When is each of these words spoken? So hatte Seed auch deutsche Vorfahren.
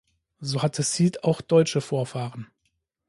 So 0.39 0.63
hatte 0.63 0.81
Seed 0.81 1.23
auch 1.23 1.41
deutsche 1.41 1.79
Vorfahren. 1.79 2.47